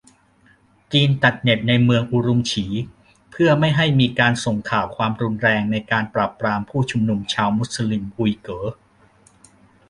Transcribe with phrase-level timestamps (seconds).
[0.91, 2.65] จีนตัดเน็ทในเมือง อุรุมฉี
[3.31, 8.65] เพื่อไม่ให้มีการส่งข่าวความรุนแรงในการปราบปรามผุ้ชุมนุมชาวมุสลิม อุ๋ยเก๋อ